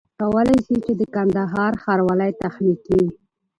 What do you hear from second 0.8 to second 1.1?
چي د